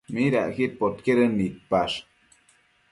¿Midacquid 0.15 0.71
podquedën 0.79 1.31
nidpash? 1.37 1.95